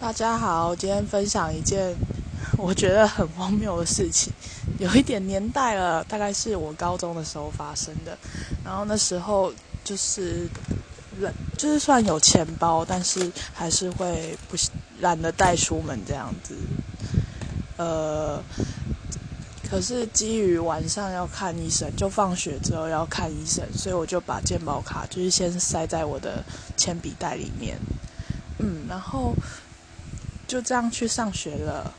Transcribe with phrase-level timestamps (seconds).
[0.00, 1.92] 大家好，今天分享一件
[2.56, 4.32] 我觉得很荒谬的事情，
[4.78, 8.16] 有一点年代了，大概是我高中的时候发生的。
[8.64, 10.48] 然后那时候就是，
[11.56, 14.56] 就是算有钱包，但是还是会不
[15.00, 16.54] 懒得带出门这样子。
[17.76, 18.40] 呃，
[19.68, 26.44] 可是基于晚上要看医生，就放学之后要看医生，所以我就把健保卡就是先塞在我的
[26.76, 27.76] 铅笔袋里面。
[28.60, 29.34] 嗯，然后。
[30.48, 31.92] 就这样去上学了，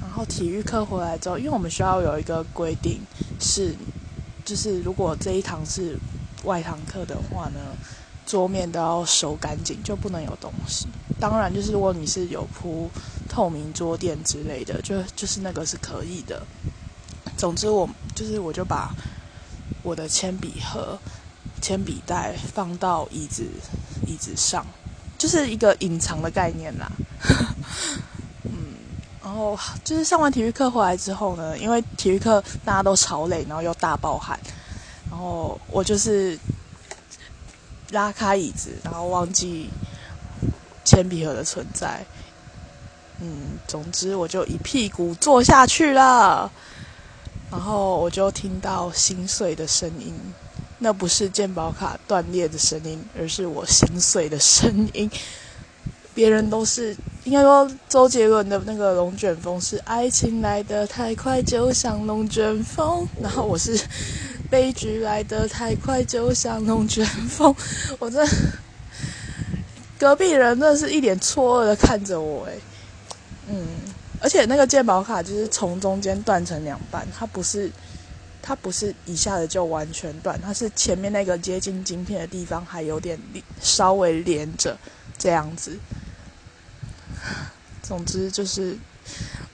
[0.00, 2.98] 然后体育课回来之后，因为我们学校有一个规定
[3.38, 3.74] 是，
[4.42, 5.96] 就是如果这一堂是
[6.44, 7.60] 外堂课的话呢，
[8.24, 10.86] 桌面都要收干净，就不能有东西。
[11.20, 12.90] 当然，就是如果你是有铺
[13.28, 16.42] 透明桌垫之类的，就就是那个是可以的。
[17.36, 18.94] 总之，我就是我就把
[19.82, 20.98] 我的铅笔盒、
[21.60, 23.44] 铅笔袋放到椅子
[24.06, 24.64] 椅子上，
[25.18, 26.90] 就是一个隐藏的概念啦。
[29.30, 34.36] 然后就是上完体育课回来之后呢，因为体育课大家都超累，然后又大爆汗，
[35.08, 36.36] 然后我就是
[37.90, 39.70] 拉开椅子，然后忘记
[40.84, 42.04] 铅笔盒的存在。
[43.20, 46.50] 嗯，总之我就一屁股坐下去了，
[47.52, 50.12] 然后我就听到心碎的声音，
[50.78, 55.08] 那不是健保卡断裂的声音，而是我心碎的声音。
[56.12, 56.96] 别人都是
[57.30, 63.06] 应该说周杰伦的那个龙卷风是爱情来得太快，就像龙卷风。
[63.22, 63.80] 然后我是
[64.50, 67.54] 悲剧来得太快，就像龙卷风。
[68.00, 68.26] 我这
[69.96, 72.54] 隔壁人真的是一脸错愕的看着我，哎，
[73.46, 73.64] 嗯，
[74.20, 77.70] 而且那个鉴宝卡就是从中间断成两半，它不是
[78.42, 83.16] 它不是一下子就完全断，它是前面那个接近晶片的地方还有点
[83.60, 84.76] 稍微连着
[85.16, 85.78] 这样子。
[87.90, 88.78] 总之就是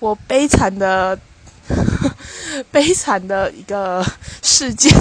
[0.00, 1.16] 我悲惨的、
[2.72, 4.04] 悲惨的一个
[4.42, 4.92] 事件。